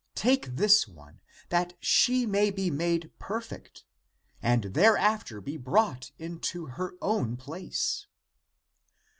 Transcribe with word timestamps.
Take 0.15 0.55
this 0.55 0.87
one, 0.87 1.21
that 1.49 1.75
she 1.79 2.25
may 2.25 2.49
be 2.49 2.71
made 2.71 3.11
perfect, 3.19 3.83
and 4.41 4.73
thereafter 4.73 5.39
be 5.41 5.57
brought 5.57 6.11
into 6.17 6.65
her 6.65 6.95
own 7.03 7.37
place 7.37 8.07